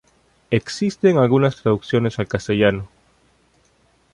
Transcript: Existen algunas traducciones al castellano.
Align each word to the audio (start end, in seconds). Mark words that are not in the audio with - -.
Existen 0.49 1.19
algunas 1.19 1.57
traducciones 1.61 2.17
al 2.17 2.27
castellano. 2.27 2.89